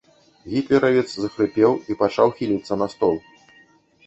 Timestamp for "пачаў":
2.01-2.27